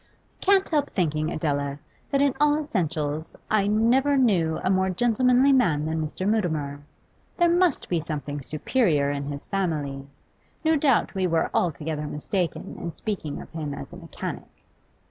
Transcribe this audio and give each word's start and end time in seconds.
'I 0.41 0.45
can't 0.45 0.69
help 0.69 0.89
thinking, 0.89 1.31
Adela, 1.31 1.77
that 2.09 2.23
in 2.23 2.33
all 2.41 2.57
essentials 2.59 3.37
I 3.51 3.67
never 3.67 4.17
knew 4.17 4.57
a 4.63 4.69
more 4.71 4.89
gentlemanly 4.89 5.51
man 5.53 5.85
than 5.85 6.01
Mr. 6.01 6.27
Mutimer. 6.27 6.81
There 7.37 7.47
must 7.51 7.87
be 7.87 7.99
something 7.99 8.41
superior 8.41 9.11
in 9.11 9.25
his 9.25 9.45
family; 9.45 10.07
no 10.65 10.75
doubt 10.75 11.13
we 11.13 11.27
were 11.27 11.51
altogether 11.53 12.07
mistaken 12.07 12.77
in 12.79 12.89
speaking 12.89 13.39
of 13.43 13.51
him 13.51 13.75
as 13.75 13.93
a 13.93 13.97
mechanic. 13.97 14.63